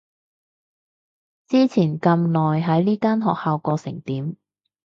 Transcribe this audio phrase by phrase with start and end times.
[1.47, 4.35] 之前咁耐喺呢間學校過成點？